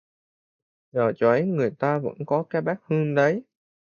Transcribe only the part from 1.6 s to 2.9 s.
ta vẫn có cái bát